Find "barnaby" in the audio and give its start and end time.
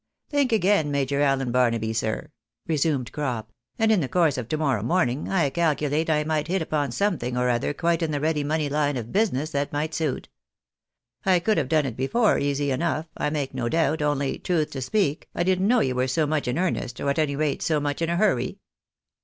1.51-1.93